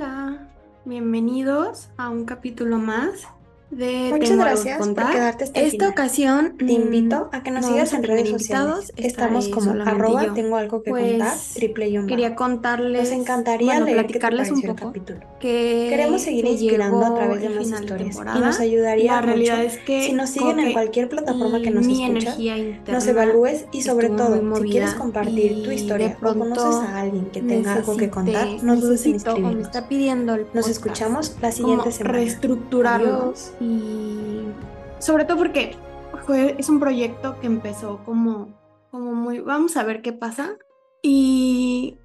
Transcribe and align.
Hola, 0.00 0.48
bienvenidos 0.86 1.90
a 1.98 2.08
un 2.08 2.24
capítulo 2.24 2.78
más 2.78 3.28
Muchas 3.70 4.36
gracias 4.36 4.78
por 4.78 4.94
quedarte 4.94 5.44
hasta 5.44 5.60
Esta 5.60 5.88
ocasión 5.88 6.56
te 6.58 6.72
invito 6.72 7.28
a 7.32 7.42
que 7.42 7.50
nos 7.52 7.66
sigas 7.66 7.92
en 7.92 8.02
redes 8.02 8.28
sociales. 8.28 8.92
Estamos 8.96 9.48
como 9.48 9.70
arroba 9.70 10.34
tengo 10.34 10.56
algo 10.56 10.82
que 10.82 10.90
pues, 10.90 11.12
contar, 11.12 11.38
triple 11.54 11.92
yo 11.92 12.06
Quería 12.06 12.34
contarles, 12.34 13.10
nos 13.10 13.20
encantaría 13.20 13.80
bueno, 13.80 13.86
platicarles 13.86 14.50
un 14.50 14.62
poco 14.62 14.92
que 15.38 15.86
queremos 15.88 16.22
seguir 16.22 16.46
inspirando 16.46 17.04
a 17.04 17.14
través 17.14 17.42
de 17.42 17.48
las 17.50 17.68
historias 17.68 18.16
y 18.16 18.40
nos 18.40 18.60
ayudaría 18.60 19.12
la 19.12 19.22
realidad 19.22 19.62
es 19.62 19.78
que 19.78 20.02
si 20.02 20.12
nos 20.12 20.30
siguen 20.30 20.58
en 20.58 20.72
cualquier 20.72 21.08
plataforma 21.08 21.60
que 21.60 21.70
nos 21.70 21.86
escucha, 21.86 22.36
nos 22.88 23.06
evalúes 23.06 23.66
y 23.72 23.82
sobre 23.82 24.10
todo 24.10 24.56
si 24.56 24.62
quieres 24.70 24.94
compartir 24.94 25.62
tu 25.62 25.70
historia 25.70 26.16
o 26.20 26.34
conoces 26.34 26.88
a 26.88 27.00
alguien 27.00 27.26
que 27.26 27.40
tenga 27.40 27.74
algo 27.74 27.96
que 27.96 28.10
contar, 28.10 28.48
no 28.62 28.76
dudes 28.76 29.06
en 29.06 29.14
escribirnos. 29.14 29.68
nos 30.54 30.68
escuchamos 30.68 31.36
la 31.40 31.52
siguiente 31.52 31.92
semana. 31.92 32.10
Reestructurarlos 32.10 33.52
y 33.60 34.46
sobre 34.98 35.24
todo 35.24 35.36
porque 35.36 35.76
es 36.58 36.68
un 36.68 36.80
proyecto 36.80 37.38
que 37.40 37.46
empezó 37.46 38.02
como, 38.04 38.58
como 38.90 39.14
muy, 39.14 39.40
vamos 39.40 39.76
a 39.76 39.84
ver 39.84 40.02
qué 40.02 40.12
pasa. 40.12 40.56
Y 41.02 41.98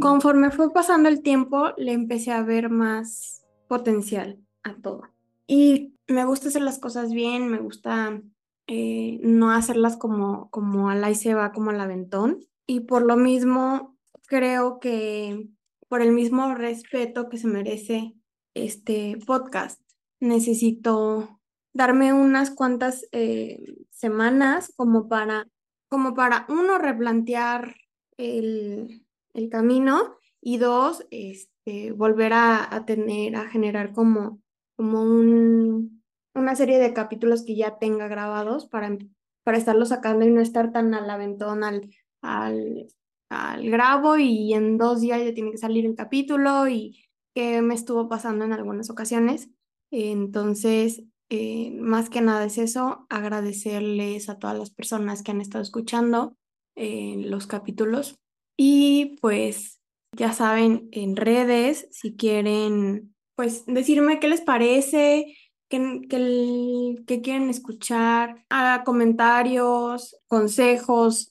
conforme 0.00 0.50
fue 0.50 0.72
pasando 0.72 1.08
el 1.08 1.22
tiempo, 1.22 1.70
le 1.76 1.92
empecé 1.92 2.32
a 2.32 2.42
ver 2.42 2.70
más 2.70 3.44
potencial 3.68 4.38
a 4.62 4.74
todo. 4.74 5.02
Y 5.46 5.94
me 6.08 6.24
gusta 6.24 6.48
hacer 6.48 6.62
las 6.62 6.78
cosas 6.78 7.12
bien, 7.12 7.48
me 7.48 7.58
gusta 7.58 8.20
eh, 8.66 9.20
no 9.22 9.50
hacerlas 9.50 9.96
como, 9.96 10.50
como 10.50 10.90
a 10.90 10.94
la 10.94 11.10
y 11.10 11.14
se 11.14 11.34
va, 11.34 11.52
como 11.52 11.70
al 11.70 11.80
aventón. 11.80 12.40
Y 12.66 12.80
por 12.80 13.02
lo 13.02 13.16
mismo, 13.16 13.96
creo 14.26 14.80
que 14.80 15.48
por 15.88 16.02
el 16.02 16.12
mismo 16.12 16.54
respeto 16.54 17.28
que 17.28 17.38
se 17.38 17.46
merece 17.46 18.14
este 18.54 19.18
podcast, 19.26 19.80
necesito 20.20 21.40
darme 21.72 22.12
unas 22.12 22.50
cuantas 22.50 23.06
eh, 23.12 23.62
semanas 23.90 24.72
como 24.76 25.08
para, 25.08 25.46
como 25.88 26.14
para, 26.14 26.46
uno, 26.48 26.78
replantear 26.78 27.76
el, 28.16 29.04
el 29.34 29.48
camino 29.50 30.16
y 30.40 30.58
dos, 30.58 31.06
este, 31.10 31.92
volver 31.92 32.32
a, 32.32 32.74
a, 32.74 32.86
tener, 32.86 33.36
a 33.36 33.48
generar 33.48 33.92
como, 33.92 34.40
como 34.76 35.02
un, 35.02 36.02
una 36.34 36.56
serie 36.56 36.78
de 36.78 36.94
capítulos 36.94 37.44
que 37.44 37.56
ya 37.56 37.78
tenga 37.78 38.08
grabados 38.08 38.66
para, 38.66 38.96
para 39.44 39.58
estarlos 39.58 39.90
sacando 39.90 40.24
y 40.24 40.30
no 40.30 40.40
estar 40.40 40.72
tan 40.72 40.94
al 40.94 41.10
aventón 41.10 41.64
al, 41.64 41.90
al, 42.22 42.88
al 43.28 43.70
grabo 43.70 44.16
y 44.16 44.54
en 44.54 44.78
dos 44.78 45.00
días 45.00 45.22
ya 45.24 45.34
tiene 45.34 45.50
que 45.50 45.58
salir 45.58 45.84
el 45.86 45.94
capítulo 45.94 46.68
y 46.68 47.04
que 47.34 47.60
me 47.60 47.74
estuvo 47.74 48.08
pasando 48.08 48.44
en 48.44 48.52
algunas 48.52 48.88
ocasiones. 48.88 49.50
Entonces, 49.98 51.04
eh, 51.30 51.70
más 51.72 52.10
que 52.10 52.20
nada 52.20 52.44
es 52.44 52.58
eso, 52.58 53.06
agradecerles 53.08 54.28
a 54.28 54.38
todas 54.38 54.58
las 54.58 54.70
personas 54.70 55.22
que 55.22 55.30
han 55.30 55.40
estado 55.40 55.62
escuchando 55.62 56.36
eh, 56.74 57.16
los 57.24 57.46
capítulos. 57.46 58.16
Y 58.58 59.16
pues 59.22 59.80
ya 60.12 60.34
saben 60.34 60.90
en 60.92 61.16
redes 61.16 61.88
si 61.92 62.14
quieren 62.14 63.14
pues 63.36 63.64
decirme 63.64 64.20
qué 64.20 64.28
les 64.28 64.42
parece, 64.42 65.34
qué, 65.70 66.02
qué, 66.10 67.22
quieren 67.22 67.48
escuchar, 67.48 68.44
haga 68.50 68.84
comentarios, 68.84 70.18
consejos, 70.26 71.30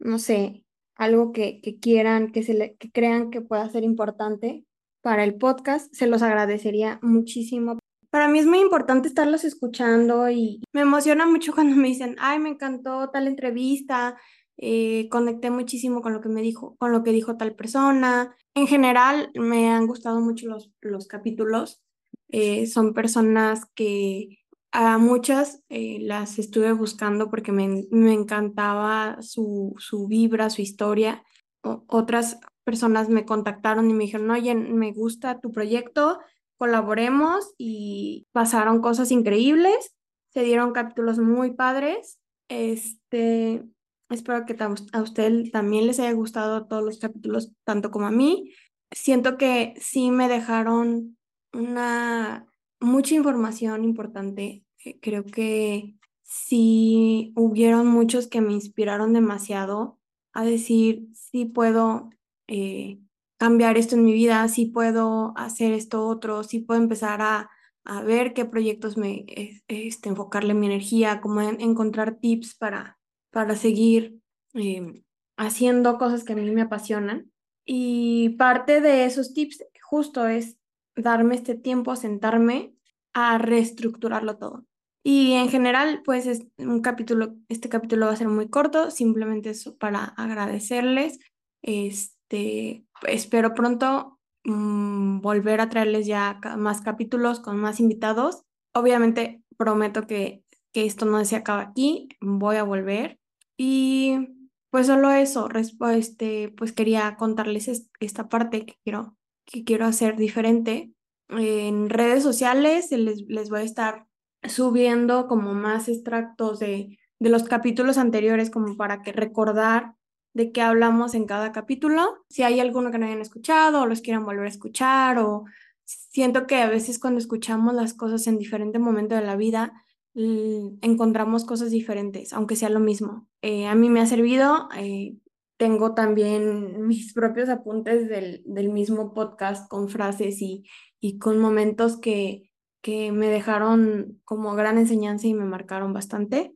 no 0.00 0.18
sé, 0.18 0.64
algo 0.96 1.30
que, 1.30 1.60
que 1.60 1.78
quieran, 1.78 2.32
que, 2.32 2.42
se 2.42 2.76
que 2.76 2.90
crean 2.90 3.30
que 3.30 3.40
pueda 3.40 3.70
ser 3.70 3.84
importante 3.84 4.64
para 5.00 5.22
el 5.22 5.36
podcast, 5.36 5.92
se 5.94 6.08
los 6.08 6.22
agradecería 6.22 6.98
muchísimo 7.02 7.78
para 8.10 8.28
mí 8.28 8.40
es 8.40 8.46
muy 8.46 8.58
importante 8.58 9.08
estarlos 9.08 9.44
escuchando 9.44 10.28
y 10.28 10.60
me 10.72 10.82
emociona 10.82 11.26
mucho 11.26 11.52
cuando 11.54 11.76
me 11.76 11.88
dicen, 11.88 12.16
ay, 12.18 12.38
me 12.38 12.50
encantó 12.50 13.08
tal 13.10 13.26
entrevista, 13.26 14.16
eh, 14.58 15.08
conecté 15.10 15.50
muchísimo 15.50 16.02
con 16.02 16.12
lo 16.12 16.20
que 16.20 16.28
me 16.28 16.42
dijo, 16.42 16.76
con 16.76 16.92
lo 16.92 17.02
que 17.02 17.12
dijo 17.12 17.36
tal 17.36 17.54
persona. 17.54 18.36
En 18.54 18.66
general, 18.66 19.30
me 19.34 19.70
han 19.70 19.86
gustado 19.86 20.20
mucho 20.20 20.48
los, 20.48 20.70
los 20.80 21.06
capítulos. 21.06 21.82
Eh, 22.28 22.66
son 22.66 22.92
personas 22.92 23.64
que 23.74 24.38
a 24.72 24.98
muchas 24.98 25.62
eh, 25.68 25.98
las 26.00 26.38
estuve 26.38 26.72
buscando 26.72 27.30
porque 27.30 27.52
me, 27.52 27.86
me 27.90 28.12
encantaba 28.12 29.16
su, 29.22 29.74
su 29.78 30.06
vibra, 30.08 30.50
su 30.50 30.62
historia. 30.62 31.24
otras 31.62 32.38
personas 32.64 33.08
me 33.08 33.24
contactaron 33.24 33.90
y 33.90 33.94
me 33.94 34.04
dijeron, 34.04 34.30
oye, 34.30 34.54
me 34.54 34.92
gusta 34.92 35.40
tu 35.40 35.50
proyecto, 35.50 36.20
colaboremos 36.60 37.54
y 37.56 38.26
pasaron 38.32 38.82
cosas 38.82 39.10
increíbles, 39.10 39.96
se 40.28 40.42
dieron 40.42 40.72
capítulos 40.72 41.18
muy 41.18 41.52
padres. 41.52 42.20
Este, 42.50 43.64
espero 44.10 44.44
que 44.44 44.58
a 44.92 45.00
usted 45.00 45.50
también 45.52 45.86
les 45.86 45.98
haya 46.00 46.12
gustado 46.12 46.66
todos 46.66 46.84
los 46.84 46.98
capítulos, 46.98 47.50
tanto 47.64 47.90
como 47.90 48.08
a 48.08 48.10
mí. 48.10 48.52
Siento 48.90 49.38
que 49.38 49.72
sí 49.80 50.10
me 50.10 50.28
dejaron 50.28 51.16
una 51.54 52.46
mucha 52.78 53.14
información 53.14 53.82
importante. 53.82 54.62
Creo 55.00 55.24
que 55.24 55.94
sí 56.24 57.32
hubieron 57.36 57.86
muchos 57.86 58.26
que 58.26 58.42
me 58.42 58.52
inspiraron 58.52 59.14
demasiado 59.14 59.98
a 60.34 60.44
decir, 60.44 61.08
sí 61.14 61.46
puedo 61.46 62.10
eh, 62.48 62.98
cambiar 63.40 63.78
esto 63.78 63.94
en 63.94 64.04
mi 64.04 64.12
vida, 64.12 64.46
si 64.48 64.66
puedo 64.66 65.32
hacer 65.34 65.72
esto 65.72 66.06
otro, 66.06 66.44
si 66.44 66.58
puedo 66.58 66.78
empezar 66.78 67.22
a, 67.22 67.48
a 67.84 68.02
ver 68.02 68.34
qué 68.34 68.44
proyectos 68.44 68.98
me, 68.98 69.24
este, 69.66 70.10
enfocarle 70.10 70.52
mi 70.52 70.66
energía, 70.66 71.22
como 71.22 71.40
encontrar 71.40 72.16
tips 72.16 72.54
para, 72.54 72.98
para 73.30 73.56
seguir 73.56 74.20
em, 74.52 75.04
haciendo 75.38 75.96
cosas 75.96 76.22
que 76.22 76.34
a 76.34 76.36
mí 76.36 76.50
me 76.50 76.60
apasionan. 76.60 77.32
Y 77.64 78.36
parte 78.36 78.82
de 78.82 79.06
esos 79.06 79.32
tips 79.32 79.64
justo 79.82 80.26
es 80.26 80.58
darme 80.94 81.34
este 81.34 81.54
tiempo, 81.54 81.96
sentarme 81.96 82.74
a 83.14 83.38
reestructurarlo 83.38 84.36
todo. 84.36 84.66
Y 85.02 85.32
en 85.32 85.48
general, 85.48 86.02
pues 86.04 86.26
es 86.26 86.46
un 86.58 86.82
capítulo, 86.82 87.36
este 87.48 87.70
capítulo 87.70 88.04
va 88.04 88.12
a 88.12 88.16
ser 88.16 88.28
muy 88.28 88.50
corto, 88.50 88.90
simplemente 88.90 89.48
eso 89.48 89.78
para 89.78 90.04
agradecerles. 90.04 91.18
Este, 91.62 92.84
espero 93.06 93.54
pronto 93.54 94.18
mm, 94.44 95.20
volver 95.20 95.60
a 95.60 95.68
traerles 95.68 96.06
ya 96.06 96.40
más 96.56 96.80
capítulos 96.80 97.40
con 97.40 97.56
más 97.58 97.80
invitados. 97.80 98.42
Obviamente 98.74 99.42
prometo 99.56 100.06
que, 100.06 100.44
que 100.72 100.86
esto 100.86 101.04
no 101.06 101.24
se 101.24 101.36
acaba 101.36 101.62
aquí, 101.62 102.08
voy 102.20 102.56
a 102.56 102.62
volver. 102.62 103.18
Y 103.56 104.46
pues 104.70 104.86
solo 104.86 105.10
eso, 105.10 105.48
este, 105.94 106.48
pues 106.56 106.72
quería 106.72 107.16
contarles 107.16 107.68
esta 108.00 108.28
parte 108.28 108.64
que 108.64 108.76
quiero, 108.84 109.16
que 109.44 109.64
quiero 109.64 109.84
hacer 109.84 110.16
diferente. 110.16 110.92
En 111.28 111.90
redes 111.90 112.22
sociales 112.22 112.90
les, 112.90 113.22
les 113.28 113.50
voy 113.50 113.60
a 113.60 113.64
estar 113.64 114.06
subiendo 114.44 115.26
como 115.28 115.54
más 115.54 115.88
extractos 115.88 116.58
de, 116.60 116.98
de 117.18 117.30
los 117.30 117.44
capítulos 117.44 117.98
anteriores 117.98 118.50
como 118.50 118.76
para 118.76 119.02
que 119.02 119.12
recordar 119.12 119.94
de 120.32 120.52
qué 120.52 120.62
hablamos 120.62 121.14
en 121.14 121.26
cada 121.26 121.52
capítulo. 121.52 122.24
Si 122.28 122.42
hay 122.42 122.60
alguno 122.60 122.90
que 122.90 122.98
no 122.98 123.06
hayan 123.06 123.20
escuchado 123.20 123.82
o 123.82 123.86
los 123.86 124.00
quieran 124.00 124.24
volver 124.24 124.46
a 124.46 124.50
escuchar 124.50 125.18
o 125.18 125.44
siento 125.84 126.46
que 126.46 126.56
a 126.56 126.68
veces 126.68 126.98
cuando 126.98 127.18
escuchamos 127.18 127.74
las 127.74 127.94
cosas 127.94 128.26
en 128.26 128.38
diferente 128.38 128.78
momento 128.78 129.14
de 129.14 129.22
la 129.22 129.36
vida, 129.36 129.72
encontramos 130.14 131.44
cosas 131.44 131.70
diferentes, 131.70 132.32
aunque 132.32 132.56
sea 132.56 132.68
lo 132.68 132.80
mismo. 132.80 133.28
Eh, 133.42 133.66
a 133.66 133.74
mí 133.74 133.88
me 133.90 134.00
ha 134.00 134.06
servido, 134.06 134.68
eh, 134.76 135.16
tengo 135.56 135.94
también 135.94 136.86
mis 136.86 137.12
propios 137.12 137.48
apuntes 137.48 138.08
del, 138.08 138.42
del 138.46 138.70
mismo 138.70 139.14
podcast 139.14 139.68
con 139.68 139.88
frases 139.88 140.40
y, 140.42 140.64
y 141.00 141.18
con 141.18 141.38
momentos 141.38 141.98
que, 141.98 142.50
que 142.82 143.12
me 143.12 143.28
dejaron 143.28 144.20
como 144.24 144.54
gran 144.54 144.78
enseñanza 144.78 145.26
y 145.26 145.34
me 145.34 145.44
marcaron 145.44 145.92
bastante. 145.92 146.54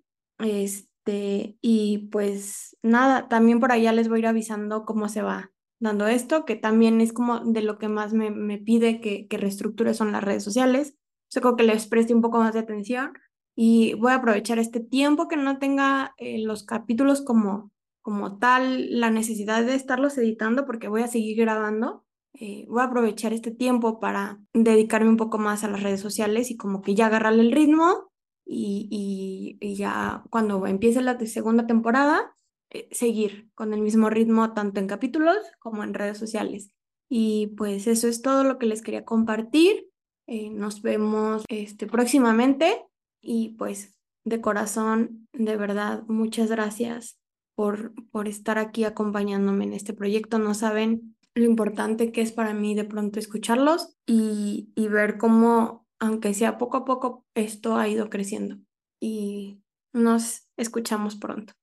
Este, 1.04 1.58
y 1.60 2.08
pues 2.10 2.76
nada, 2.82 3.28
también 3.28 3.60
por 3.60 3.72
allá 3.72 3.92
les 3.92 4.08
voy 4.08 4.18
a 4.18 4.20
ir 4.20 4.26
avisando 4.26 4.84
cómo 4.86 5.08
se 5.08 5.22
va 5.22 5.50
dando 5.78 6.06
esto, 6.06 6.46
que 6.46 6.56
también 6.56 7.00
es 7.00 7.12
como 7.12 7.40
de 7.40 7.60
lo 7.60 7.78
que 7.78 7.88
más 7.88 8.14
me, 8.14 8.30
me 8.30 8.58
pide 8.58 9.00
que, 9.00 9.26
que 9.28 9.36
reestructure 9.36 9.92
son 9.92 10.12
las 10.12 10.24
redes 10.24 10.42
sociales. 10.42 10.96
O 11.24 11.32
sea, 11.34 11.42
como 11.42 11.56
que 11.56 11.64
les 11.64 11.86
preste 11.86 12.14
un 12.14 12.22
poco 12.22 12.38
más 12.38 12.54
de 12.54 12.60
atención 12.60 13.12
y 13.54 13.94
voy 13.94 14.12
a 14.12 14.16
aprovechar 14.16 14.58
este 14.58 14.80
tiempo 14.80 15.28
que 15.28 15.36
no 15.36 15.58
tenga 15.58 16.14
eh, 16.16 16.38
los 16.38 16.64
capítulos 16.64 17.20
como, 17.20 17.70
como 18.00 18.38
tal 18.38 18.98
la 18.98 19.10
necesidad 19.10 19.64
de 19.64 19.74
estarlos 19.74 20.16
editando 20.16 20.64
porque 20.64 20.88
voy 20.88 21.02
a 21.02 21.08
seguir 21.08 21.36
grabando. 21.36 22.04
Eh, 22.40 22.64
voy 22.68 22.80
a 22.80 22.84
aprovechar 22.84 23.32
este 23.32 23.50
tiempo 23.50 24.00
para 24.00 24.40
dedicarme 24.54 25.10
un 25.10 25.18
poco 25.18 25.38
más 25.38 25.64
a 25.64 25.68
las 25.68 25.82
redes 25.82 26.00
sociales 26.00 26.50
y 26.50 26.56
como 26.56 26.80
que 26.80 26.94
ya 26.94 27.06
agarrarle 27.06 27.42
el 27.42 27.52
ritmo 27.52 28.10
y, 28.46 29.58
y, 29.60 29.74
ya 29.74 30.22
cuando 30.30 30.66
empiece 30.66 31.00
la 31.00 31.18
segunda 31.26 31.66
temporada, 31.66 32.36
eh, 32.70 32.88
seguir 32.90 33.50
con 33.54 33.72
el 33.72 33.80
mismo 33.80 34.10
ritmo 34.10 34.52
tanto 34.52 34.80
en 34.80 34.86
capítulos 34.86 35.38
como 35.58 35.82
en 35.84 35.94
redes 35.94 36.18
sociales. 36.18 36.70
Y 37.08 37.48
pues 37.56 37.86
eso 37.86 38.08
es 38.08 38.22
todo 38.22 38.44
lo 38.44 38.58
que 38.58 38.66
les 38.66 38.82
quería 38.82 39.04
compartir. 39.04 39.88
Eh, 40.26 40.50
nos 40.50 40.82
vemos 40.82 41.44
este, 41.48 41.86
próximamente 41.86 42.84
y 43.20 43.50
pues 43.50 43.94
de 44.24 44.40
corazón, 44.40 45.28
de 45.32 45.56
verdad, 45.56 46.02
muchas 46.08 46.50
gracias 46.50 47.18
por, 47.54 47.92
por 48.10 48.26
estar 48.26 48.58
aquí 48.58 48.84
acompañándome 48.84 49.64
en 49.64 49.74
este 49.74 49.92
proyecto. 49.92 50.38
No 50.38 50.54
saben 50.54 51.16
lo 51.34 51.44
importante 51.44 52.10
que 52.10 52.22
es 52.22 52.32
para 52.32 52.54
mí 52.54 52.74
de 52.74 52.84
pronto 52.84 53.18
escucharlos 53.18 53.96
y, 54.06 54.72
y 54.74 54.88
ver 54.88 55.18
cómo 55.18 55.83
aunque 56.04 56.34
sea 56.34 56.58
poco 56.58 56.76
a 56.78 56.84
poco, 56.84 57.24
esto 57.34 57.76
ha 57.76 57.88
ido 57.88 58.10
creciendo 58.10 58.58
y 59.00 59.62
nos 59.92 60.48
escuchamos 60.56 61.16
pronto. 61.16 61.54